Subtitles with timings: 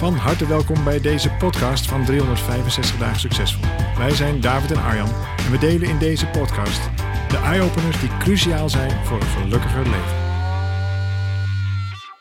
[0.00, 3.64] Van harte welkom bij deze podcast van 365 dagen succesvol.
[3.96, 6.90] Wij zijn David en Arjan en we delen in deze podcast
[7.28, 10.16] de eye-openers die cruciaal zijn voor een gelukkiger leven.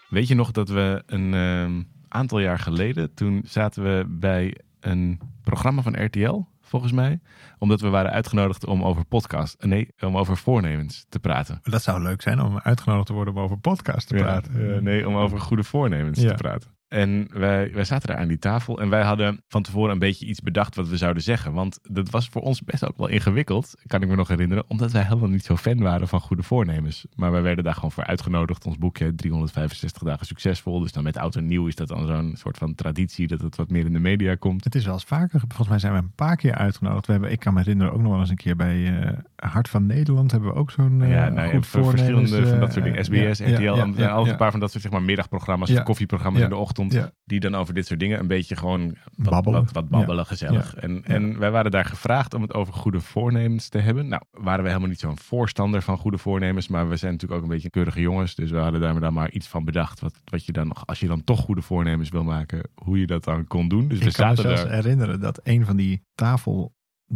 [0.10, 5.20] Weet je nog dat we een ehm, aantal jaar geleden, toen zaten we bij een
[5.44, 7.20] programma van RTL, volgens mij,
[7.58, 11.60] omdat we waren uitgenodigd om over podcast, nee, om over voornemens te praten.
[11.64, 14.68] Dat zou leuk zijn om uitgenodigd te worden om over podcast te praten.
[14.68, 16.28] Ja, eh, nee, om over goede voornemens Ja.
[16.30, 16.78] te praten.
[16.90, 20.26] En wij, wij zaten daar aan die tafel en wij hadden van tevoren een beetje
[20.26, 21.54] iets bedacht wat we zouden zeggen.
[21.54, 24.64] Want dat was voor ons best ook wel ingewikkeld, kan ik me nog herinneren.
[24.68, 27.06] Omdat wij helemaal niet zo fan waren van goede voornemens.
[27.16, 28.66] Maar wij werden daar gewoon voor uitgenodigd.
[28.66, 30.80] Ons boekje 365 dagen succesvol.
[30.80, 33.56] Dus dan met oud en nieuw is dat dan zo'n soort van traditie dat het
[33.56, 34.64] wat meer in de media komt.
[34.64, 37.06] Het is wel eens vaker, volgens mij zijn we een paar keer uitgenodigd.
[37.06, 39.70] We hebben, ik kan me herinneren ook nog wel eens een keer bij eh, Hart
[39.70, 42.68] van Nederland hebben we ook zo'n eh, ja, nou, goed voor voornemens, verschillende van dat
[42.68, 43.00] eh, soort dingen.
[43.00, 44.92] eh, SBS, ja, RTL, ja, en ja, en al een paar van dat soort zeg
[44.92, 45.82] maar, middagprogramma's, Ja.
[45.82, 46.78] koffieprogramma's in de ochtend.
[46.88, 47.12] Ja.
[47.26, 49.62] Die dan over dit soort dingen een beetje gewoon wat Babbelen.
[49.64, 50.76] Wat, wat babbelen, gezellig.
[50.76, 54.08] En, en wij waren daar gevraagd om het over goede voornemens te hebben.
[54.08, 56.68] Nou, waren we helemaal niet zo'n voorstander van goede voornemens.
[56.68, 58.36] Maar we zijn natuurlijk ook een beetje keurige jongens.
[58.36, 60.00] Dus we hadden daar dan maar iets van bedacht.
[60.00, 63.08] Wat, wat je dan nog, als je dan toch goede voornemens wil maken, hoe je
[63.08, 63.88] dat dan kon doen.
[63.88, 64.82] Dus we Ik kan me zaten zelfs daar.
[64.84, 66.02] herinneren dat een van die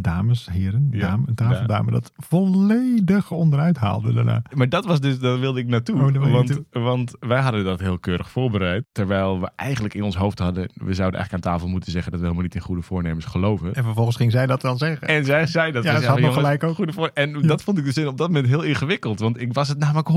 [0.02, 4.42] tafeldames, heren, Ja, dame, een tafeldame, dat volledig onderuit haalde daarna.
[4.54, 5.94] Maar dat was dus, daar wilde ik naartoe.
[5.94, 8.84] Oh, want, want wij hadden dat heel keurig voorbereid.
[8.92, 12.20] Terwijl we eigenlijk in ons hoofd hadden, we zouden eigenlijk aan tafel moeten zeggen dat
[12.20, 13.74] we helemaal niet in goede voornemens geloven.
[13.74, 15.08] En vervolgens ging zij dat dan zeggen.
[15.08, 15.84] En zij zei dat.
[15.84, 16.74] Ja, ze zeiden, had nog gelijk ook.
[16.74, 17.10] Goede voor...
[17.14, 19.20] En dat vond ik dus op dat moment heel ingewikkeld.
[19.20, 20.08] Want ik was het namelijk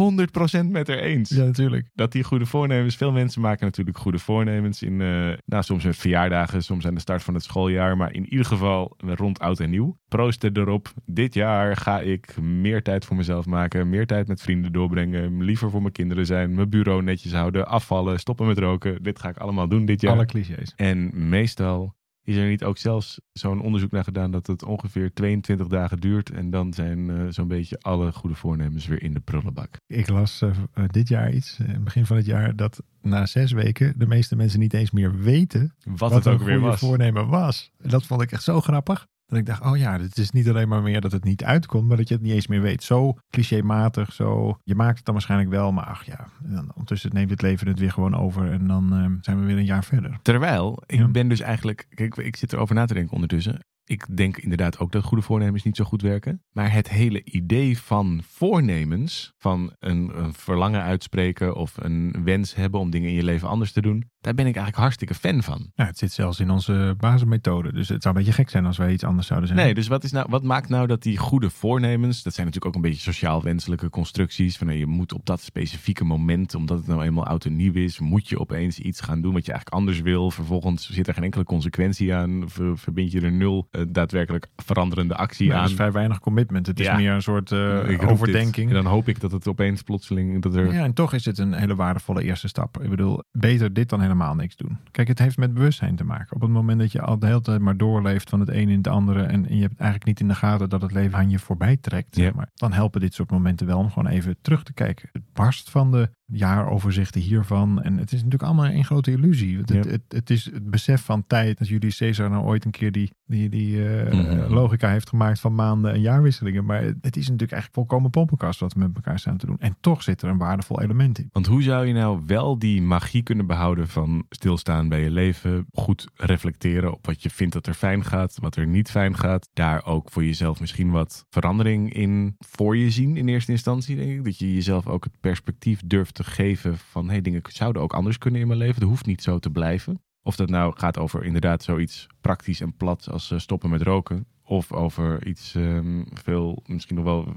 [0.66, 1.30] 100% met haar eens.
[1.30, 1.90] Ja, natuurlijk.
[1.96, 4.82] Dat die goede voornemens, veel mensen maken natuurlijk goede voornemens.
[4.82, 4.98] In,
[5.46, 7.98] nou, soms met verjaardagen, soms aan de start van het schooljaar.
[7.98, 9.98] Maar in ieder geval rond oud en nieuw.
[10.08, 10.94] Proosten erop.
[11.06, 13.90] Dit jaar ga ik meer tijd voor mezelf maken.
[13.90, 15.44] Meer tijd met vrienden doorbrengen.
[15.44, 16.56] Liever voor mijn kinderen zijn.
[16.56, 17.68] Mijn bureau netjes houden.
[17.68, 18.20] Afvallen.
[18.20, 19.04] Stoppen met roken.
[19.04, 20.14] Dit ga ik allemaal doen dit jaar.
[20.14, 20.74] Alle clichés.
[20.76, 25.68] En meestal is er niet ook zelfs zo'n onderzoek naar gedaan dat het ongeveer 22
[25.68, 26.30] dagen duurt.
[26.30, 29.80] En dan zijn eh, zo'n beetje alle goede voornemens weer in de prullenbak.
[29.88, 33.52] Ik las eh, eh, dit jaar iets, eh, begin van het jaar, dat na zes
[33.52, 36.80] weken de meeste mensen niet eens meer weten Wat, wat, het ook weer was.
[36.80, 37.72] voornemen was.
[37.82, 39.08] En dat vond ik echt zo grappig.
[39.28, 41.88] Dat ik dacht, oh ja, het is niet alleen maar meer dat het niet uitkomt,
[41.88, 42.84] maar dat je het niet eens meer weet.
[42.84, 44.58] Zo clichématig, zo.
[44.64, 47.68] Je maakt het dan waarschijnlijk wel, maar ach ja, en dan, ondertussen neemt het leven
[47.68, 50.20] het weer gewoon over en dan eh, zijn we weer een jaar verder.
[50.22, 51.08] Terwijl, ik Ja.
[51.08, 53.60] ben dus eigenlijk, kijk, ik zit erover na te denken ondertussen.
[53.90, 56.44] Ik denk inderdaad ook dat goede voornemens niet zo goed werken.
[56.52, 62.80] Maar het hele idee van voornemens, van een, een verlangen uitspreken of een wens hebben
[62.80, 65.72] om dingen in je leven anders te doen, daar ben ik eigenlijk hartstikke fan van.
[65.74, 68.78] Ja, het zit zelfs in onze basismethode, dus het zou een beetje gek zijn als
[68.78, 69.62] wij iets anders zouden zijn.
[69.62, 72.76] Nee, dus wat, is nou, wat maakt nou dat die goede voornemens, dat zijn natuurlijk
[72.76, 76.88] ook een beetje sociaal wenselijke constructies, van je moet op dat specifieke moment, omdat het
[76.88, 79.82] nou eenmaal oud en nieuw is, moet je opeens iets gaan doen wat je eigenlijk
[79.82, 80.32] anders wil.
[80.32, 85.48] Vervolgens zit er geen enkele consequentie aan, ver- verbind je er nul daadwerkelijk veranderende actie
[85.48, 85.68] Maar er aan.
[85.68, 86.68] is vrij weinig commitment.
[86.68, 88.70] Het is meer een soort eh, overdenking.
[88.70, 90.74] En dan hoop ik dat het opeens plotseling, dat er...
[90.74, 92.82] Ja, en toch is het een hele waardevolle eerste stap.
[92.82, 94.78] Ik bedoel, beter dit dan helemaal niks doen.
[94.92, 96.36] Kijk, het heeft met bewustzijn te maken.
[96.36, 98.78] Op het moment dat je al de hele tijd maar doorleeft van het een in
[98.78, 101.40] het andere en, je hebt eigenlijk niet in de gaten dat het leven aan je
[101.40, 104.74] voorbij trekt, zeg maar, dan helpen dit soort momenten wel om gewoon even terug te
[104.74, 105.10] kijken.
[105.12, 109.58] Het barst van de jaaroverzichten hiervan en het is natuurlijk allemaal een grote illusie.
[109.58, 109.76] Het, Ja.
[109.76, 111.60] het, het, het is het besef van tijd.
[111.60, 114.54] Als Julius Caesar nou ooit een keer die, die, die eh, Mhm.
[114.54, 118.60] logica heeft gemaakt van maanden en jaarwisselingen, maar het, het is natuurlijk eigenlijk volkomen poppenkast
[118.60, 119.60] wat we met elkaar staan te doen.
[119.60, 121.30] En toch zit er een waardevol element in.
[121.32, 125.66] Want hoe zou je nou wel die magie kunnen behouden van stilstaan bij je leven,
[125.72, 129.50] goed reflecteren op wat je vindt dat er fijn gaat, wat er niet fijn gaat,
[129.54, 134.10] daar ook voor jezelf misschien wat verandering in voor je zien in eerste instantie, denk
[134.12, 134.24] ik.
[134.24, 138.18] Dat je jezelf ook het perspectief durft te geven van, hey, dingen zouden ook anders
[138.18, 140.02] kunnen in mijn leven, het hoeft niet zo te blijven.
[140.22, 144.28] Of dat nou gaat over inderdaad zoiets praktisch en plat als eh, stoppen met roken,
[144.44, 147.36] of over iets ehm, veel, misschien nog wel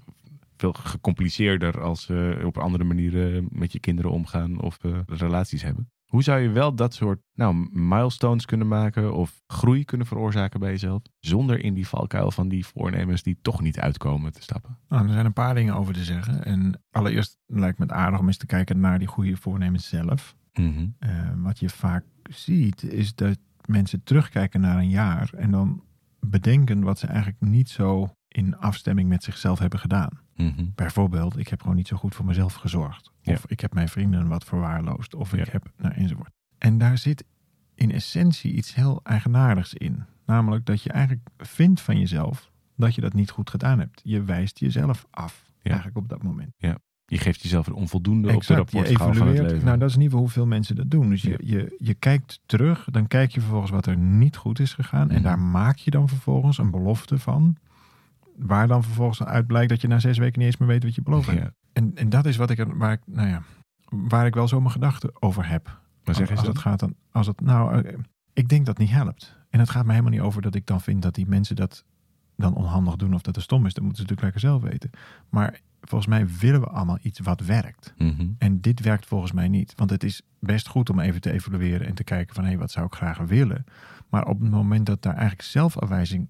[0.57, 5.91] veel gecompliceerder als eh, op andere manieren met je kinderen omgaan of eh, relaties hebben.
[6.11, 10.71] Hoe zou je wel dat soort nou, milestones kunnen maken of groei kunnen veroorzaken bij
[10.71, 14.79] jezelf, zonder in die valkuil van die voornemens die toch niet uitkomen te stappen?
[14.89, 16.45] Nou, er zijn een paar dingen over te zeggen.
[16.45, 20.37] En allereerst lijkt me het aardig om eens te kijken naar die goede voornemens zelf.
[20.53, 20.89] Mhm.
[20.99, 25.83] Eh, wat je vaak ziet, is dat mensen terugkijken naar een jaar en dan
[26.21, 30.21] bedenken wat ze eigenlijk niet zo in afstemming met zichzelf hebben gedaan.
[30.37, 30.65] Mhm.
[30.75, 33.11] Bijvoorbeeld, ik heb gewoon niet zo goed voor mezelf gezorgd.
[33.21, 33.33] Ja.
[33.33, 35.15] Of ik heb mijn vrienden wat verwaarloosd.
[35.15, 35.53] Of ik Ja.
[35.53, 36.31] heb, nou, enzovoort.
[36.59, 37.25] En daar zit
[37.75, 40.05] in essentie iets heel eigenaardigs in.
[40.27, 44.01] Namelijk dat je eigenlijk vindt van jezelf dat je dat niet goed gedaan hebt.
[44.05, 45.71] Je wijst jezelf af, Ja.
[45.71, 46.55] eigenlijk op dat moment.
[47.07, 49.65] Je geeft jezelf een onvoldoende op de rapportschaal van het leven.
[49.65, 51.09] Nou, dat is in ieder geval hoeveel mensen dat doen.
[51.09, 51.37] Dus je, Ja.
[51.41, 55.09] je, je kijkt terug, dan kijk je vervolgens wat er niet goed is gegaan.
[55.09, 55.23] En Mhm.
[55.23, 57.57] daar maak je dan vervolgens een belofte van.
[58.43, 60.95] Waar dan vervolgens uit blijkt dat je na zes weken niet eens meer weet wat
[60.95, 61.41] je beloofd hebt.
[61.41, 61.51] Ja.
[61.73, 63.43] En, en dat is wat ik, er- waar ik, nou ja,
[63.89, 65.81] waar ik wel zo mijn gedachten over heb.
[66.05, 66.59] Maar zeg als, eens als dat.
[66.59, 67.99] gaat dan, als het, nou, eh,
[68.33, 69.39] ik denk dat niet helpt.
[69.51, 71.85] En het gaat me helemaal niet over dat ik dan vind dat die mensen dat
[72.37, 73.75] dan onhandig doen of dat het stom is.
[73.75, 74.91] Dat moeten ze natuurlijk lekker zelf weten.
[75.29, 77.95] Maar volgens mij willen we allemaal iets wat werkt.
[77.99, 78.27] Mhm.
[78.39, 79.73] En dit werkt volgens mij niet.
[79.77, 82.71] Want het is best goed om even te evalueren en te kijken van hé, wat
[82.71, 83.65] zou ik graag willen.
[84.09, 86.29] Maar op het moment dat daar eigenlijk zelfafwijzing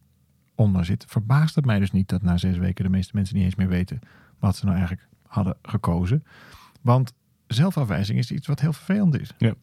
[0.61, 3.45] onder zit, verbaast het mij dus niet dat na zes weken de meeste mensen niet
[3.45, 4.01] eens meer weten
[4.39, 6.25] wat ze nou eigenlijk hadden gekozen.
[6.81, 7.13] Want
[7.47, 9.35] zelfafwijzing is iets wat heel vervelend is.
[9.39, 9.55] Ja.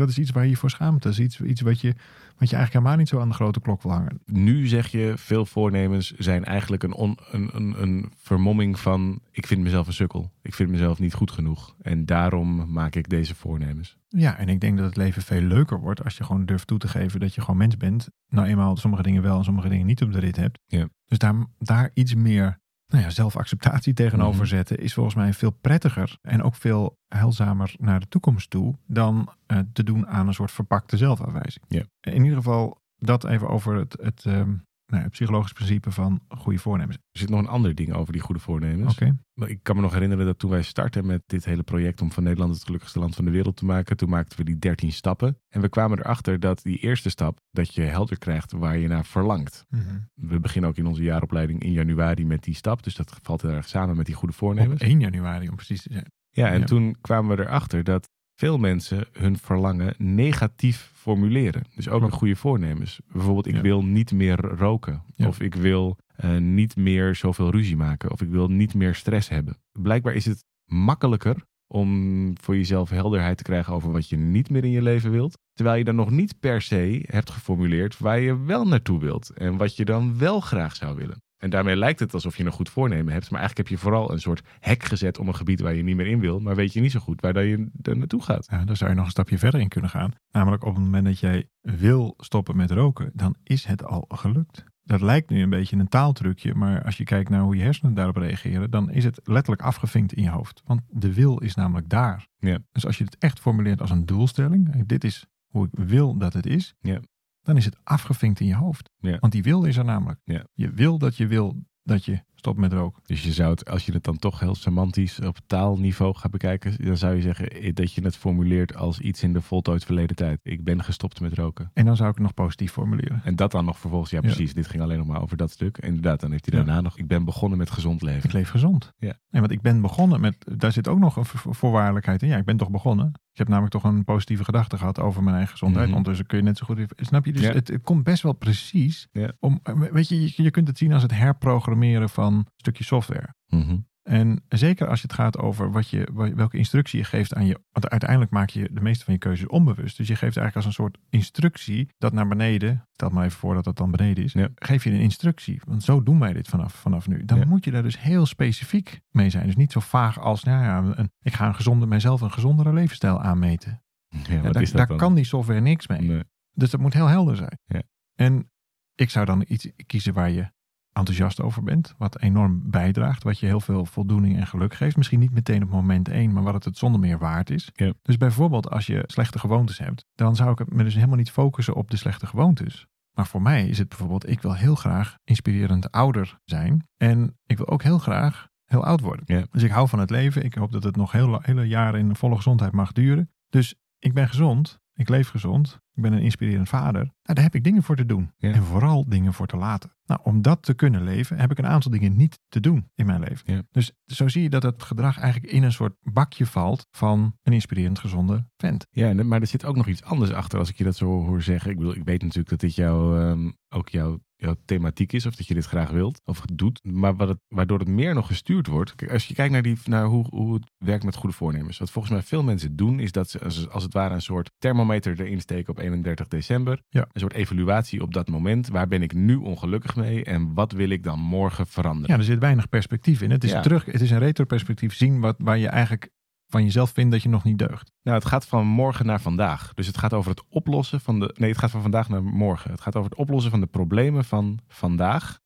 [0.00, 1.02] Dat is iets waar je voor schaamt.
[1.02, 1.88] Dat is iets, iets wat, je,
[2.36, 4.20] wat je eigenlijk helemaal niet zo aan de grote klok wil hangen.
[4.24, 9.20] Nu zeg je, veel voornemens zijn eigenlijk een, on- een, een, een vermomming van...
[9.30, 10.32] ik vind mezelf een sukkel.
[10.42, 11.74] Ik vind mezelf niet goed genoeg.
[11.82, 13.98] En daarom maak ik deze voornemens.
[14.08, 16.78] Ja, en ik denk dat het leven veel leuker wordt als je gewoon durft toe
[16.78, 18.08] te geven dat je gewoon mens bent.
[18.28, 20.58] Nou eenmaal sommige dingen wel en sommige dingen niet op de rit hebt.
[20.66, 20.88] Ja.
[21.04, 22.59] Dus daar, daar iets meer
[22.90, 24.48] nou ja, zelfacceptatie tegenover Mhm.
[24.48, 29.28] zetten is volgens mij veel prettiger en ook veel heilzamer naar de toekomst toe dan
[29.46, 31.64] eh, te doen aan een soort verpakte zelfafwijzing.
[31.68, 31.82] Ja.
[32.00, 34.54] In ieder geval dat even over het, het, ehm,
[34.90, 36.96] nou, het psychologisch principe van goede voornemens.
[36.96, 38.92] Er zit nog een ander ding over die goede voornemens.
[38.92, 39.16] Oké.
[39.46, 42.22] Ik kan me nog herinneren dat toen wij startten met dit hele project om van
[42.22, 45.38] Nederland het gelukkigste land van de wereld te maken, toen maakten we die 13 stappen.
[45.48, 49.04] En we kwamen erachter dat die eerste stap, dat je helder krijgt waar je naar
[49.04, 49.64] verlangt.
[49.68, 49.82] Mhm.
[50.14, 52.82] We beginnen ook in onze jaaropleiding in januari met die stap.
[52.82, 54.80] Dus dat valt heel erg samen met die goede voornemens.
[54.82, 56.12] Op 1 januari om precies te zijn.
[56.30, 56.64] Ja, en Ja.
[56.66, 58.08] toen kwamen we erachter dat
[58.40, 61.62] veel mensen hun verlangen negatief formuleren.
[61.74, 63.00] Dus ook met goede voornemens.
[63.12, 63.60] Bijvoorbeeld, ik Ja.
[63.60, 65.02] wil niet meer roken.
[65.14, 65.26] Ja.
[65.28, 68.10] Of ik wil eh, niet meer zoveel ruzie maken.
[68.10, 69.56] Of ik wil niet meer stress hebben.
[69.72, 74.64] Blijkbaar is het makkelijker om voor jezelf helderheid te krijgen over wat je niet meer
[74.64, 75.38] in je leven wilt.
[75.52, 79.30] Terwijl je dan nog niet per se hebt geformuleerd waar je wel naartoe wilt.
[79.30, 81.22] En wat je dan wel graag zou willen.
[81.40, 83.30] En daarmee lijkt het alsof je een goed voornemen hebt.
[83.30, 85.96] Maar eigenlijk heb je vooral een soort hek gezet om een gebied waar je niet
[85.96, 86.40] meer in wil.
[86.40, 88.46] Maar weet je niet zo goed waar dat je er naartoe gaat.
[88.50, 90.12] Ja, daar zou je nog een stapje verder in kunnen gaan.
[90.30, 94.64] Namelijk op het moment dat jij wil stoppen met roken, dan is het al gelukt.
[94.82, 97.94] Dat lijkt nu een beetje een taaltrucje, maar als je kijkt naar hoe je hersenen
[97.94, 100.62] daarop reageren, dan is het letterlijk afgevinkt in je hoofd.
[100.64, 102.26] Want de wil is namelijk daar.
[102.38, 102.58] Ja.
[102.72, 106.32] Dus als je het echt formuleert als een doelstelling, dit is hoe ik wil dat
[106.32, 107.00] het is, Ja.
[107.50, 108.90] Dan is het afgevinkt in je hoofd.
[108.98, 109.18] Ja.
[109.18, 110.20] Want die wil is er namelijk.
[110.24, 110.46] Ja.
[110.52, 113.02] Je wil dat je wil dat je stopt met roken.
[113.06, 116.84] Dus je zou het, als je het dan toch heel semantisch op taalniveau gaat bekijken,
[116.84, 120.16] dan zou je zeggen eh, dat je het formuleert als iets in de voltooid verleden
[120.16, 120.40] tijd.
[120.42, 121.70] Ik ben gestopt met roken.
[121.74, 123.20] En dan zou ik het nog positief formuleren.
[123.24, 124.26] En dat dan nog vervolgens, ja Ja.
[124.26, 125.78] precies, dit ging alleen nog maar over dat stuk.
[125.78, 126.64] Inderdaad, dan heeft hij Ja.
[126.64, 128.24] daarna nog, ik ben begonnen met gezond leven.
[128.28, 128.92] Ik leef gezond.
[128.98, 129.14] Ja.
[129.30, 132.28] En want ik ben begonnen met, daar zit ook nog een vo- voorwaardelijkheid in.
[132.28, 133.12] Ja, ik ben toch begonnen.
[133.32, 135.86] Ik heb namelijk toch een positieve gedachte gehad over mijn eigen gezondheid.
[135.86, 135.96] Mhm.
[135.96, 137.32] Ondertussen kun je net zo goed, snap je?
[137.32, 137.52] Dus Ja.
[137.52, 139.08] het, het komt best wel precies.
[139.38, 139.60] Om,
[139.92, 143.34] weet je, je, je kunt het zien als het herprogrammeren van een stukje software.
[143.46, 143.78] Mhm.
[144.02, 147.60] En zeker als je het gaat over wat je, welke instructie je geeft aan je.
[147.70, 149.96] Want uiteindelijk maak je de meeste van je keuzes onbewust.
[149.96, 152.88] Dus je geeft eigenlijk als een soort instructie dat naar beneden.
[152.92, 154.32] Stel maar even voor dat dat dan beneden is.
[154.32, 154.48] Ja.
[154.54, 155.60] Geef je een instructie.
[155.64, 157.24] Want zo doen wij dit vanaf, vanaf nu.
[157.24, 157.44] Dan Ja.
[157.46, 159.46] moet je daar dus heel specifiek mee zijn.
[159.46, 160.44] Dus niet zo vaag als.
[160.44, 163.82] Nou ja, een, ik ga een gezonde, mijzelf een gezondere levensstijl aanmeten.
[164.08, 166.00] Ja, daar kan die software niks mee.
[166.00, 166.24] Nee.
[166.52, 167.58] Dus dat moet heel helder zijn.
[167.66, 167.82] Ja.
[168.14, 168.50] En
[168.94, 170.50] ik zou dan iets kiezen waar je
[170.92, 171.94] enthousiast over bent.
[171.98, 173.22] Wat enorm bijdraagt.
[173.22, 174.96] Wat je heel veel voldoening en geluk geeft.
[174.96, 176.32] Misschien niet meteen op moment één.
[176.32, 177.70] Maar wat het het zonder meer waard is.
[178.02, 180.06] Dus bijvoorbeeld als je slechte gewoontes hebt.
[180.14, 182.86] Dan zou ik het me dus helemaal niet focussen op de slechte gewoontes.
[183.10, 184.28] Maar voor mij is het bijvoorbeeld.
[184.28, 186.88] Ik wil heel graag inspirerend ouder zijn.
[186.96, 189.46] En ik wil ook heel graag heel oud worden.
[189.50, 190.44] Dus ik hou van het leven.
[190.44, 193.30] Ik hoop dat het nog heel, hele jaren in volle gezondheid mag duren.
[193.48, 194.80] Dus ik ben gezond.
[195.00, 195.80] Ik leef gezond.
[195.94, 197.02] Ik ben een inspirerend vader.
[197.02, 198.30] Nou, daar heb ik dingen voor te doen.
[198.36, 198.52] Ja.
[198.52, 199.92] En vooral dingen voor te laten.
[200.04, 203.06] Nou, om dat te kunnen leven, heb ik een aantal dingen niet te doen in
[203.06, 203.54] mijn leven.
[203.54, 203.62] Ja.
[203.70, 207.52] Dus zo zie je dat het gedrag eigenlijk in een soort bakje valt van een
[207.52, 208.86] inspirerend gezonde vent.
[208.90, 211.42] Ja, maar er zit ook nog iets anders achter als ik je dat zo hoor
[211.42, 211.70] zeggen.
[211.70, 215.34] Ik bedoel, ik weet natuurlijk dat dit jouw, ehm, ook jouw jouw thematiek is of
[215.34, 216.80] dat je dit graag wilt of doet.
[216.82, 218.94] Maar wat het, waardoor het meer nog gestuurd wordt.
[218.94, 221.78] Kijk, als je kijkt naar, die, naar hoe, hoe het werkt met goede voornemens.
[221.78, 224.50] Wat volgens mij veel mensen doen is dat ze als, als het ware een soort
[224.58, 226.82] thermometer erin steken op 31 december.
[226.88, 227.00] Ja.
[227.12, 228.68] Een soort evaluatie op dat moment.
[228.68, 232.10] Waar ben ik nu ongelukkig mee en wat wil ik dan morgen veranderen?
[232.10, 233.30] Ja, er zit weinig perspectief in.
[233.30, 233.60] Het is, Ja.
[233.60, 236.10] terug, het is een retroperspectief zien wat, waar je eigenlijk
[236.50, 237.92] van jezelf vindt dat je nog niet deugt.
[238.02, 239.74] Nou, het gaat van morgen naar vandaag.
[239.74, 241.34] Dus het gaat over het oplossen van de.
[241.38, 242.70] Nee, het gaat van vandaag naar morgen.
[242.70, 245.38] Het gaat over het oplossen van de problemen van vandaag.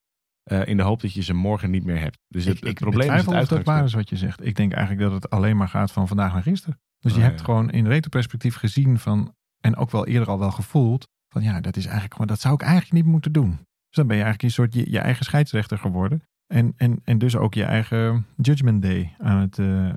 [0.44, 2.18] eh, in de hoop dat je ze morgen niet meer hebt.
[2.28, 3.86] Dus het, ik, het ik probleem is het dat waar uitgangspunt.
[3.88, 4.46] is wat je zegt.
[4.46, 6.80] Ik denk eigenlijk dat het alleen maar gaat van vandaag naar gisteren.
[6.98, 10.50] Dus je Oh, hebt gewoon in retroperspectief gezien van, en ook wel eerder al wel
[10.50, 13.50] gevoeld, van ja, dat is eigenlijk gewoon, dat zou ik eigenlijk niet moeten doen.
[13.50, 16.22] Dus dan ben je eigenlijk een soort je, je eigen scheidsrechter geworden.
[16.46, 19.88] En, en, en dus ook je eigen judgment day aan het, eh,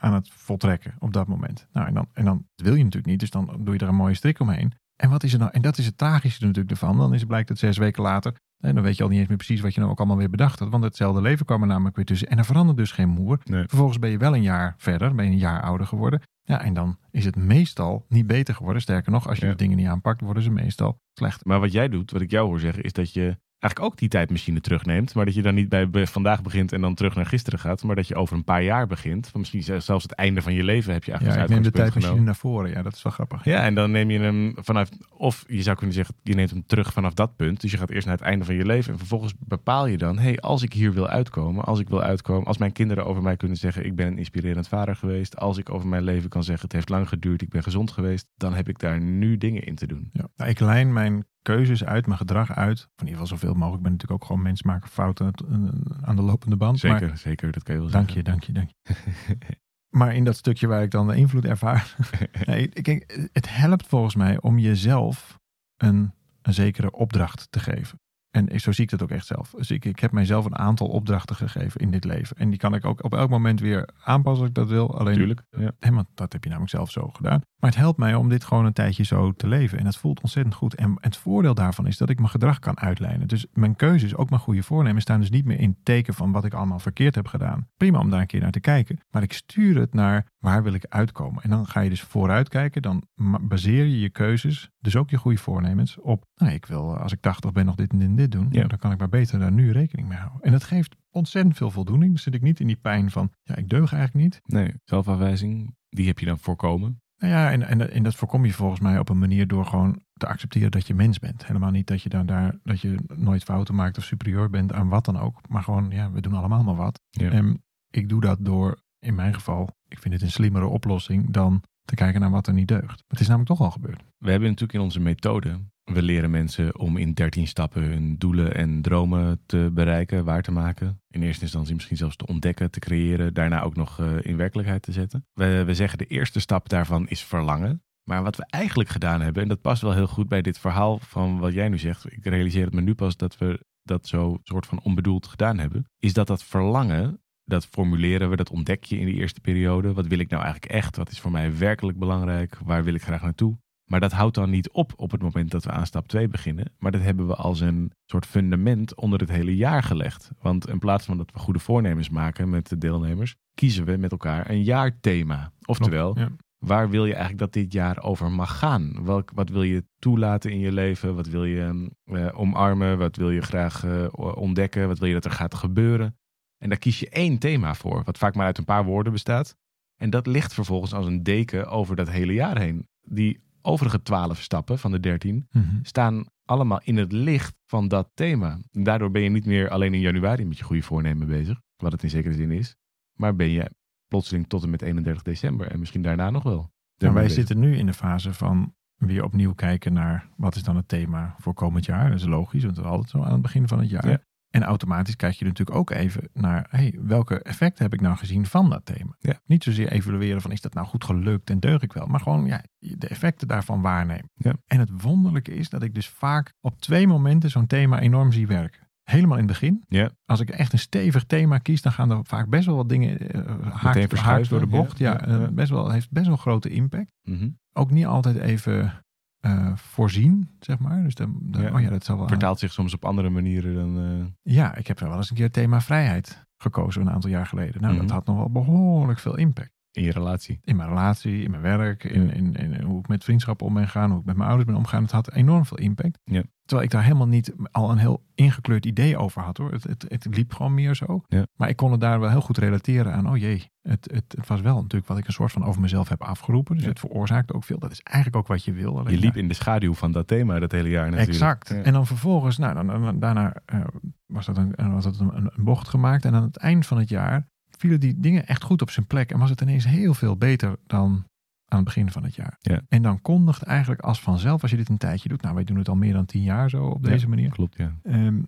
[0.00, 1.66] aan het voltrekken op dat moment.
[1.72, 3.94] Nou, en dan, en dan wil je natuurlijk niet, dus dan doe je er een
[3.94, 4.72] mooie strik omheen.
[4.96, 5.50] En wat is er nou?
[5.52, 6.96] En dat is het tragische natuurlijk ervan.
[6.96, 8.34] Dan is het blijkt het zes weken later.
[8.56, 10.30] En dan weet je al niet eens meer precies wat je nou ook allemaal weer
[10.30, 10.68] bedacht had.
[10.68, 12.28] Want hetzelfde leven kwam er namelijk weer tussen.
[12.28, 13.40] En er verandert dus geen moer.
[13.44, 13.64] Nee.
[13.66, 15.14] Vervolgens ben je wel een jaar verder.
[15.14, 16.20] Ben je een jaar ouder geworden.
[16.42, 18.82] Ja, en dan is het meestal niet beter geworden.
[18.82, 19.50] Sterker nog, als je Ja.
[19.50, 21.48] de dingen niet aanpakt, worden ze meestal slechter.
[21.48, 24.08] Maar wat jij doet, wat ik jou hoor zeggen, is dat je eigenlijk ook die
[24.08, 25.14] tijdmachine terugneemt.
[25.14, 27.82] Maar dat je dan niet bij, vandaag begint en dan terug naar gisteren gaat.
[27.82, 29.28] Maar dat je over een paar jaar begint.
[29.28, 31.70] Van misschien zelfs het einde van je leven heb je Ja, eigenlijk ik neem de
[31.70, 32.24] tijdmachine genomen.
[32.24, 32.70] naar voren.
[32.70, 33.44] Ja, dat is wel grappig.
[33.44, 36.66] Ja, en dan neem je hem vanaf, of je zou kunnen zeggen, je neemt hem
[36.66, 37.60] terug vanaf dat punt.
[37.60, 40.16] Dus je gaat eerst naar het einde van je leven en vervolgens bepaal je dan,
[40.16, 43.22] hé, hey, als ik hier wil uitkomen, als ik wil uitkomen, als mijn kinderen over
[43.22, 46.44] mij kunnen zeggen, ik ben een inspirerend vader geweest, als ik over mijn leven kan
[46.44, 49.62] zeggen, het heeft lang geduurd, ik ben gezond geweest, dan heb ik daar nu dingen
[49.62, 50.08] in te doen.
[50.12, 50.28] Ja.
[50.36, 52.78] Nou, ik lijn mijn keuzes uit, mijn gedrag uit.
[52.78, 53.76] Of in ieder geval zoveel mogelijk.
[53.76, 56.82] Ik ben natuurlijk ook gewoon mensen maken fouten eh, aan de lopende band.
[56.82, 58.24] Maar Zeker, zeker, dat kan je wel Dank zeggen.
[58.24, 59.36] je, dank je, dank je.
[59.98, 61.96] maar in dat stukje waar ik dan de invloed ervaar.
[62.46, 65.38] nee, kijk, het helpt volgens mij om jezelf
[65.76, 66.12] een,
[66.42, 67.98] een zekere opdracht te geven.
[68.36, 69.50] En zo zie ik dat ook echt zelf.
[69.50, 72.36] Dus ik, ik heb mijzelf een aantal opdrachten gegeven in dit leven.
[72.36, 74.98] En die kan ik ook op elk moment weer aanpassen als ik dat wil.
[74.98, 75.72] Alleen, Tuurlijk, ja.
[75.78, 77.40] Hè, want dat heb je namelijk zelf zo gedaan.
[77.66, 79.78] Maar het helpt mij om dit gewoon een tijdje zo te leven.
[79.78, 80.74] En dat voelt ontzettend goed.
[80.74, 83.28] En het voordeel daarvan is dat ik mijn gedrag kan uitlijnen.
[83.28, 86.44] Dus mijn keuzes, ook mijn goede voornemens, staan dus niet meer in teken van wat
[86.44, 87.68] ik allemaal verkeerd heb gedaan.
[87.76, 89.00] Prima om daar een keer naar te kijken.
[89.10, 91.42] Maar ik stuur het naar waar wil ik uitkomen.
[91.42, 92.82] En dan ga je dus vooruit kijken.
[92.82, 93.02] Dan
[93.40, 96.24] baseer je je keuzes, dus ook je goede voornemens, op.
[96.34, 98.48] Nou, ik wil eh, als ik 80 ben nog dit en dit, en dit doen.
[98.50, 98.66] Ja.
[98.66, 100.40] Dan kan ik maar beter daar nu rekening mee houden.
[100.40, 102.10] En dat geeft ontzettend veel voldoening.
[102.10, 104.40] Dan zit ik niet in die pijn van, ja, ik deug eigenlijk niet.
[104.44, 107.00] Nee, zelfafwijzing, die heb je dan voorkomen.
[107.26, 110.02] Nou ja, en, en, en dat voorkom je volgens mij op een manier door gewoon
[110.12, 111.46] te accepteren dat je mens bent.
[111.46, 114.88] Helemaal niet dat je daar, daar dat je nooit fouten maakt of superieur bent aan
[114.88, 115.40] wat dan ook.
[115.48, 117.00] Maar gewoon, ja, we doen allemaal maar wat.
[117.10, 117.30] Ja.
[117.30, 121.62] En ik doe dat door, in mijn geval, ik vind het een slimmere oplossing dan
[121.84, 123.04] te kijken naar wat er niet deugt.
[123.06, 124.02] Het is namelijk toch al gebeurd.
[124.18, 125.60] We hebben natuurlijk in onze methode,
[125.92, 130.52] we leren mensen om in 13 stappen hun doelen en dromen te bereiken, waar te
[130.52, 131.00] maken.
[131.10, 134.82] In eerste instantie misschien zelfs te ontdekken, te creëren, daarna ook nog eh, in werkelijkheid
[134.82, 135.26] te zetten.
[135.32, 137.82] We, we zeggen de eerste stap daarvan is verlangen.
[138.08, 140.98] Maar wat we eigenlijk gedaan hebben, en dat past wel heel goed bij dit verhaal
[140.98, 142.12] van wat jij nu zegt.
[142.12, 145.90] Ik realiseer het me nu pas dat we dat zo soort van onbedoeld gedaan hebben.
[145.98, 149.92] Is dat dat verlangen, dat formuleren we, dat ontdek je in die eerste periode.
[149.92, 150.96] Wat wil ik nou eigenlijk echt?
[150.96, 152.58] Wat is voor mij werkelijk belangrijk?
[152.64, 153.58] Waar wil ik graag naartoe?
[153.86, 156.72] Maar dat houdt dan niet op op het moment dat we aan stap 2 beginnen.
[156.78, 160.30] Maar dat hebben we als een soort fundament onder het hele jaar gelegd.
[160.40, 164.10] Want in plaats van dat we goede voornemens maken met de deelnemers, kiezen we met
[164.10, 165.52] elkaar een jaarthema.
[165.64, 166.28] Oftewel, Ja.
[166.58, 169.04] waar wil je eigenlijk dat dit jaar over mag gaan?
[169.04, 171.14] Welk, wat wil je toelaten in je leven?
[171.14, 172.98] Wat wil je eh, omarmen?
[172.98, 174.88] Wat wil je graag eh, ontdekken?
[174.88, 176.16] Wat wil je dat er gaat gebeuren?
[176.58, 179.56] En daar kies je één thema voor, wat vaak maar uit een paar woorden bestaat.
[179.96, 182.88] En dat ligt vervolgens als een deken over dat hele jaar heen.
[183.02, 185.76] Die overige twaalf stappen van de dertien Mhm.
[185.82, 188.58] staan allemaal in het licht van dat thema.
[188.72, 191.92] En daardoor ben je niet meer alleen in januari met je goede voornemen bezig, wat
[191.92, 192.76] het in zekere zin is,
[193.12, 193.70] maar ben je
[194.08, 196.70] plotseling tot en met 31 december en misschien daarna nog wel.
[196.98, 197.38] En wij bezig.
[197.38, 201.34] zitten nu in de fase van weer opnieuw kijken naar wat is dan het thema
[201.38, 202.10] voor komend jaar.
[202.10, 204.08] Dat is logisch, want dat is altijd zo aan het begin van het jaar.
[204.08, 204.20] Ja.
[204.56, 208.46] En automatisch kijk je natuurlijk ook even naar, hey, welke effecten heb ik nou gezien
[208.46, 209.16] van dat thema?
[209.18, 209.40] Ja.
[209.44, 212.06] Niet zozeer evalueren van, is dat nou goed gelukt en deug ik wel?
[212.06, 214.30] Maar gewoon ja, de effecten daarvan waarnemen.
[214.34, 214.52] Ja.
[214.66, 218.46] En het wonderlijke is dat ik dus vaak op twee momenten zo'n thema enorm zie
[218.46, 218.88] werken.
[219.02, 219.84] Helemaal in het begin.
[219.88, 220.10] Ja.
[220.24, 223.36] Als ik echt een stevig thema kies, dan gaan er vaak best wel wat dingen
[223.36, 224.98] uh, haakt, door de bocht.
[224.98, 225.50] Ja, ja, eh, ja.
[225.50, 227.48] Best wel, heeft best wel grote impact Mhm.
[227.72, 229.04] ook niet altijd even
[229.46, 231.02] eh, voorzien, zeg maar.
[231.02, 231.72] Dus dan, dan- Ja.
[231.72, 232.28] oh ja, dat zal wel.
[232.28, 233.98] Vertaalt zich soms op andere manieren dan.
[234.44, 237.46] eh, Ja, ik heb wel eens een keer het thema vrijheid gekozen een aantal jaar
[237.46, 237.80] geleden.
[237.80, 238.02] Nou, Mhm.
[238.02, 239.70] dat had nog wel behoorlijk veel impact.
[239.96, 240.58] In je relatie.
[240.64, 243.84] In mijn relatie, in mijn werk, in, in, in hoe ik met vriendschappen om ben
[243.84, 245.02] gegaan, hoe ik met mijn ouders ben omgegaan.
[245.02, 246.18] Het had enorm veel impact.
[246.24, 246.42] Ja.
[246.64, 249.72] Terwijl ik daar helemaal niet al een heel ingekleurd idee over had hoor.
[249.72, 251.22] Het, het, het liep gewoon meer zo.
[251.28, 251.46] Ja.
[251.56, 253.28] Maar ik kon het daar wel heel goed relateren aan.
[253.30, 256.08] Oh jee, het, het, het was wel natuurlijk wat ik een soort van over mezelf
[256.08, 256.74] heb afgeroepen.
[256.74, 256.90] Dus Ja.
[256.90, 257.78] het veroorzaakte ook veel.
[257.78, 259.10] Dat is eigenlijk ook wat je wil.
[259.10, 261.30] Je liep in de schaduw van dat thema dat hele jaar natuurlijk.
[261.30, 261.68] Exact.
[261.68, 261.76] Ja.
[261.82, 263.80] En dan vervolgens, nou, dan, dan- daarna eh,
[264.26, 266.24] was dat, een, was dat een, een bocht gemaakt.
[266.24, 269.30] En aan het eind van het jaar vielen die dingen echt goed op zijn plek.
[269.32, 271.24] En was het ineens heel veel beter dan
[271.68, 272.56] aan het begin van het jaar.
[272.60, 272.80] Ja.
[272.88, 275.42] En dan kondigt eigenlijk als vanzelf, als je dit een tijdje doet.
[275.42, 277.10] Nou, wij doen het al meer dan tien jaar zo op Ja.
[277.10, 277.50] deze manier.
[277.50, 277.96] Klopt, ja.
[278.02, 278.42] Ehm,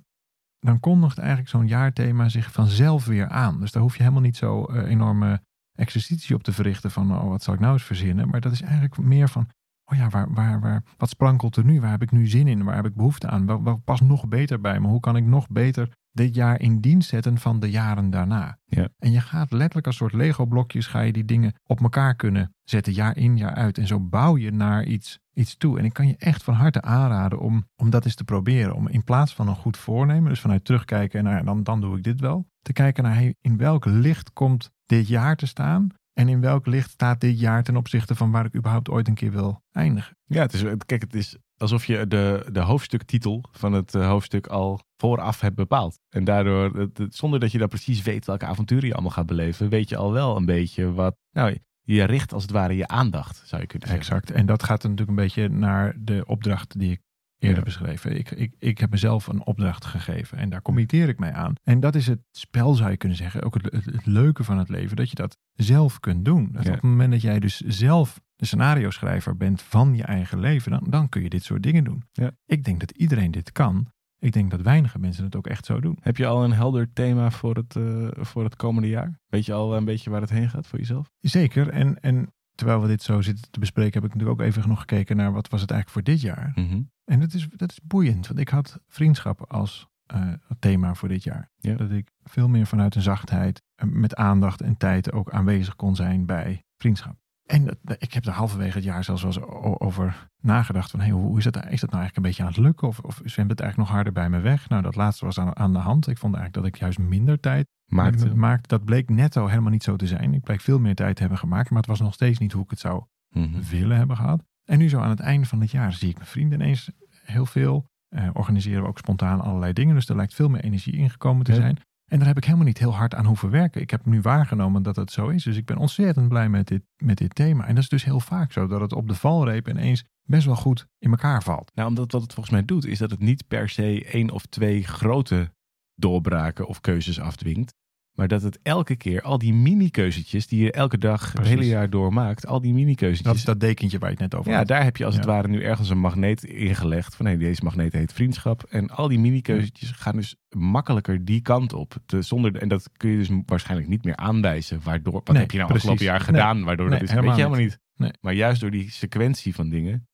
[0.59, 3.61] dan kondigt eigenlijk zo'n jaarthema zich vanzelf weer aan.
[3.61, 5.41] Dus daar hoef je helemaal niet zo eh, enorme
[5.79, 8.29] exercitie op te verrichten van, oh, wat zal ik nou eens verzinnen?
[8.29, 9.49] Maar dat is eigenlijk meer van,
[9.85, 11.81] oh ja, waar, waar, waar, wat sprankelt er nu?
[11.81, 12.65] Waar heb ik nu zin in?
[12.65, 13.47] Waar heb ik behoefte aan?
[13.47, 14.87] Wat, wat past nog beter bij me?
[14.89, 18.59] Hoe kan ik nog beter dit jaar in dienst zetten van de jaren daarna?
[18.65, 18.89] Ja.
[18.99, 22.93] En je gaat letterlijk als soort Lego-blokjes, ga je die dingen op elkaar kunnen zetten,
[22.93, 23.79] jaar in, jaar uit.
[23.79, 25.79] En zo bouw je naar iets, iets toe.
[25.79, 28.75] En ik kan je echt van harte aanraden om, om dat eens te proberen.
[28.75, 31.97] Om in plaats van een goed voornemen, dus vanuit terugkijken en nou dan, dan doe
[31.97, 32.47] ik dit wel.
[32.63, 35.89] Te kijken naar hey, in welk licht komt dit jaar te staan.
[36.13, 39.15] En in welk licht staat dit jaar ten opzichte van waar ik überhaupt ooit een
[39.15, 40.17] keer wil eindigen.
[40.25, 44.47] Ja, het is, kijk, het is alsof je de, de hoofdstuktitel van het eh, hoofdstuk
[44.47, 45.99] al vooraf hebt bepaald.
[46.09, 49.27] En daardoor, het- het- zonder dat je dan precies weet welke avonturen je allemaal gaat
[49.27, 51.17] beleven, weet je al wel een beetje wat.
[51.33, 54.07] Nou, je richt als het ware je aandacht, zou je kunnen zeggen.
[54.07, 54.31] Exact.
[54.31, 57.01] En dat gaat natuurlijk een beetje naar de opdracht die ik
[57.39, 57.65] eerder Ja.
[57.65, 58.19] beschreven.
[58.19, 61.55] Ik, ik, ik heb mezelf een opdracht gegeven en daar committeer ik mij aan.
[61.63, 63.43] En dat is het spel, zou je kunnen zeggen.
[63.43, 66.49] Ook het, het, het leuke van het leven, dat je dat zelf kunt doen.
[66.53, 66.69] Dat Ja.
[66.69, 70.71] Op het moment dat jij dus zelf de scenario schrijver bent van je eigen leven,
[70.71, 72.03] dan, dan kun je dit soort dingen doen.
[72.13, 72.31] Ja.
[72.47, 73.93] Ik denk dat iedereen dit kan.
[74.19, 75.99] Ik denk dat weinige mensen het ook echt zo doen.
[76.01, 79.19] Heb je al een helder thema voor het, eh, voor het komende jaar?
[79.27, 81.11] Weet je al een beetje waar het heen gaat voor jezelf?
[81.21, 81.69] Zeker.
[81.69, 84.79] En, en terwijl we dit zo zitten te bespreken, heb ik natuurlijk ook even nog
[84.79, 86.53] gekeken naar wat was het eigenlijk voor dit jaar.
[86.55, 86.83] Mhm.
[87.05, 91.23] En dat is, dat is boeiend, want ik had vriendschap als eh, thema voor dit
[91.23, 91.51] jaar.
[91.57, 91.75] Ja.
[91.75, 95.97] Dat ik veel meer vanuit een zachtheid, eh, met aandacht en tijd ook aanwezig kon
[95.97, 97.17] zijn bij vriendschap.
[97.49, 101.39] En ik heb er halverwege het jaar zelfs wel eens over nagedacht van, hey, hoe
[101.39, 102.89] is dat, is dat nou eigenlijk een beetje aan het lukken?
[102.89, 104.69] Of, of zwemt het eigenlijk nog harder bij me weg?
[104.69, 106.07] Nou, dat laatste was aan, aan de hand.
[106.09, 108.35] Ik vond eigenlijk dat ik juist minder tijd Maakte.
[108.35, 108.69] maakte.
[108.69, 110.35] Dat bleek netto helemaal niet zo te zijn.
[110.35, 112.63] Ik bleek veel meer tijd te hebben gemaakt, maar het was nog steeds niet hoe
[112.65, 113.61] ik het zou Mhm.
[113.71, 114.43] willen hebben gehad.
[114.65, 116.91] En nu zo aan het einde van het jaar zie ik mijn vrienden ineens
[117.25, 117.87] heel veel.
[118.09, 119.95] Eh, organiseren we ook spontaan allerlei dingen.
[119.95, 121.59] Dus er lijkt veel meer energie ingekomen te Ja.
[121.61, 121.79] zijn.
[122.09, 123.81] En daar heb ik helemaal niet heel hard aan hoeven werken.
[123.81, 125.43] Ik heb nu waargenomen dat het zo is.
[125.43, 127.67] Dus ik ben ontzettend blij met dit, met dit thema.
[127.67, 128.67] En dat is dus heel vaak zo.
[128.67, 131.71] Dat het op de valreep ineens best wel goed in elkaar valt.
[131.75, 134.47] Nou, omdat wat het volgens mij doet, is dat het niet per se één of
[134.47, 135.53] twee grote
[135.95, 137.75] doorbraken of keuzes afdwingt.
[138.19, 141.91] Maar dat het elke keer, al die mini-keuzetjes die je elke dag het hele jaar
[141.91, 143.35] door maakt, al die Dat mini-keuzetjes.
[143.35, 144.67] is dat dekentje waar je het net over ja, had.
[144.67, 145.31] daar heb je als het Ja.
[145.31, 147.17] ware nu ergens een magneet ingelegd.
[147.17, 148.63] Van hé, deze magneet heet vriendschap.
[148.63, 151.97] En al die mini-keuzetjes gaan dus makkelijker die kant op.
[152.07, 154.81] Te, zonder, en dat kun je dus waarschijnlijk niet meer aanwijzen.
[154.83, 155.89] Waardoor, wat Nee, heb je nou precies.
[155.91, 156.65] afgelopen jaar gedaan?
[156.65, 157.79] Waardoor Nee, dat is, weet je helemaal helemaal niet.
[157.97, 158.11] Nee.
[158.21, 160.09] Maar juist door die sequentie van dingen.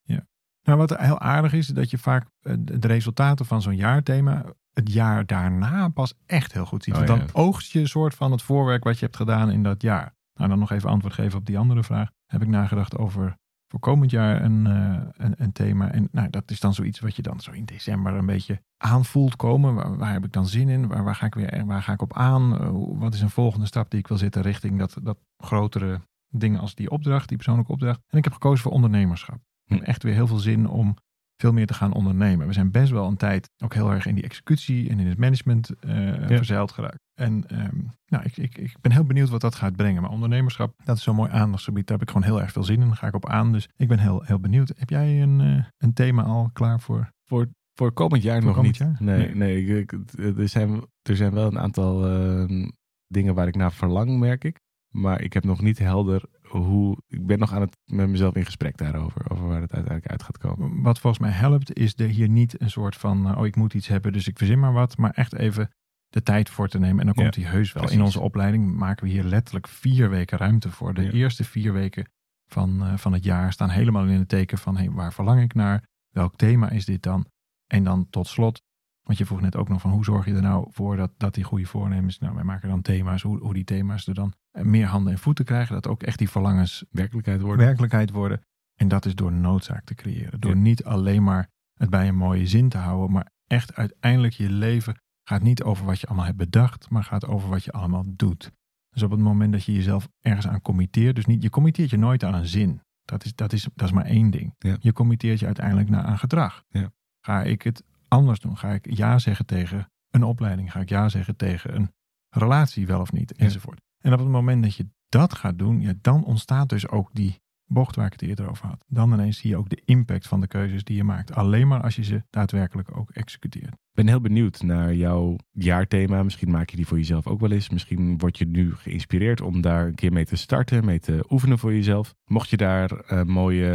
[0.62, 4.92] Nou, wat heel aardig is, dat je vaak eh, de resultaten van zo'n jaarthema het
[4.92, 6.96] jaar daarna pas echt heel goed ziet.
[6.96, 7.26] Oh, dan ja.
[7.32, 10.14] oogst je een soort van het voorwerk wat je hebt gedaan in dat jaar.
[10.34, 12.10] Nou, dan nog even antwoord geven op die andere vraag.
[12.26, 13.37] Heb ik nagedacht over
[13.68, 15.90] voor komend jaar een, eh, een, een thema.
[15.90, 19.37] En nou, dat is dan zoiets wat je dan zo in december een beetje aanvoelt
[19.37, 19.74] komen.
[19.74, 20.88] Waar, waar heb ik dan zin in?
[20.88, 22.58] Waar, waar, ga ik weer, waar ga ik op aan?
[22.60, 26.60] Eh, wat is een volgende stap die ik wil zetten richting dat, dat grotere dingen
[26.60, 28.00] als die opdracht, die persoonlijke opdracht.
[28.08, 29.37] En ik heb gekozen voor ondernemerschap.
[29.37, 29.84] Ik heb Hm.
[29.84, 30.96] echt weer heel veel zin om
[31.37, 32.47] veel meer te gaan ondernemen.
[32.47, 35.18] We zijn best wel een tijd ook heel erg in die executie en in het
[35.18, 37.03] management eh verzeild geraakt.
[37.14, 40.03] En ehm, nou, ik, ik, ik ben heel benieuwd wat dat gaat brengen.
[40.03, 41.87] Maar ondernemerschap, dat is zo'n mooi aandachtsgebied.
[41.87, 42.87] Daar heb ik gewoon heel erg veel zin in.
[42.87, 43.53] Daar ga ik op aan.
[43.53, 44.73] Dus ik ben heel, heel benieuwd.
[44.77, 47.11] Heb jij een, eh, een thema al klaar voor?
[47.25, 48.88] Voor, voor komend jaar Voor nog komend niet.
[48.88, 48.97] jaar?
[49.18, 49.66] Nee, nee.
[49.81, 52.66] ik- ik- er, zijn, er zijn wel een aantal eh,
[53.07, 54.61] dingen waar ik naar verlang, merk ik.
[54.94, 56.23] Maar ik heb nog niet helder
[56.59, 56.99] hoe.
[57.09, 59.31] Ik ben nog aan het met mezelf in gesprek daarover.
[59.31, 60.83] Over waar het uiteindelijk uit gaat komen.
[60.83, 63.75] Wat volgens mij helpt, is er hier niet een soort van, eh, oh ik moet
[63.75, 64.97] iets hebben, dus ik verzin maar wat.
[64.97, 65.71] Maar echt even
[66.09, 66.99] de tijd voor te nemen.
[67.01, 67.83] En dan Ja, komt die heus wel.
[67.83, 67.99] precies.
[68.01, 70.95] In onze opleiding maken we hier letterlijk vier weken ruimte voor.
[70.95, 71.11] De Ja.
[71.11, 72.11] eerste vier weken
[72.51, 75.55] van, eh, van het jaar staan helemaal in het teken van, hey, waar verlang ik
[75.55, 75.83] naar?
[76.11, 77.27] Welk thema is dit dan?
[77.67, 78.62] En dan tot slot,
[79.05, 81.35] want je vroeg net ook nog van, hoe zorg je er nou voor dat, dat
[81.35, 84.64] die goede voornemens, nou wij maken dan thema's, hoe, hoe die thema's er dan eh,
[84.64, 85.75] meer handen en voeten krijgen.
[85.75, 87.67] Dat ook echt die verlangens Werkelijkheid worden.
[87.67, 88.40] werkelijkheid worden.
[88.75, 90.40] En dat is door noodzaak te creëren.
[90.40, 90.57] Door Ja.
[90.61, 94.97] niet alleen maar het bij een mooie zin te houden, maar echt uiteindelijk je leven
[95.29, 98.53] gaat niet over wat je allemaal hebt bedacht, maar gaat over wat je allemaal doet.
[98.90, 101.97] Dus op het moment dat je jezelf ergens aan committeert, dus niet, je committeert je
[101.97, 102.81] nooit aan een zin.
[103.05, 104.55] Dat is, dat is, dat is maar één ding.
[104.59, 104.77] Ja.
[104.81, 106.64] Je committeert je uiteindelijk naar aan gedrag.
[106.69, 106.93] Ja.
[107.21, 107.83] Ga ik het
[108.14, 108.59] anders doen?
[108.59, 110.72] Ga ik ja zeggen tegen een opleiding?
[110.72, 111.92] Ga ik ja zeggen tegen een
[112.29, 113.33] relatie, wel of niet?
[113.33, 113.81] Enzovoort.
[113.98, 117.42] En op het moment dat je dat gaat doen, ja, dan ontstaat dus ook die
[117.66, 118.85] bocht waar ik het eerder over had.
[118.88, 121.35] Dan ineens zie je ook de impact van de keuzes die je maakt.
[121.35, 123.72] Alleen maar als je ze daadwerkelijk ook executeert.
[123.72, 126.22] Ik ben heel benieuwd naar jouw jaarthema.
[126.22, 127.70] Misschien maak je die voor jezelf ook wel eens.
[127.70, 131.59] Misschien word je nu geïnspireerd om daar een keer mee te starten, mee te oefenen
[131.59, 132.14] voor jezelf.
[132.24, 133.70] Mocht je daar eh, mooie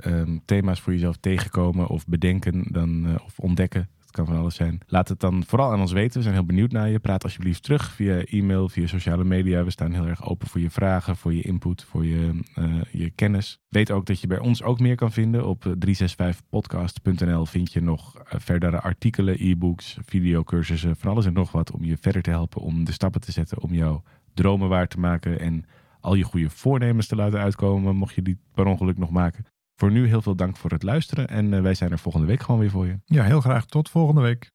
[0.00, 4.80] ehm, thema's voor jezelf tegenkomen of bedenken dan, eh, of ontdekken, kan van alles zijn.
[4.86, 6.16] Laat het dan vooral aan ons weten.
[6.16, 6.98] We zijn heel benieuwd naar je.
[6.98, 9.64] Praat alsjeblieft terug via e-mail, via sociale media.
[9.64, 13.10] We staan heel erg open voor je vragen, voor je input, voor je, eh, je
[13.10, 13.58] kennis.
[13.68, 15.46] Weet ook dat je bij ons ook meer kan vinden.
[15.46, 21.70] Op 365podcast.nl vind je nog eh, verdere artikelen, e-books, videocursussen, van alles en nog wat
[21.70, 24.02] om je verder te helpen om de stappen te zetten om jouw
[24.34, 25.64] dromen waar te maken en
[26.00, 29.44] al je goede voornemens te laten uitkomen, mocht je die per ongeluk nog maken.
[29.74, 32.42] Voor nu heel veel dank voor het luisteren en eh, wij zijn er volgende week
[32.42, 32.98] gewoon weer voor je.
[33.04, 33.66] Ja, heel graag.
[33.66, 34.53] Tot volgende week.